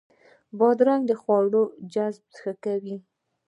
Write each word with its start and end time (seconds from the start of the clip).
بادرنګ 0.57 1.03
د 1.07 1.11
خوړو 1.21 1.63
جذب 1.93 2.23
ښه 2.39 2.51
کوي. 2.63 2.97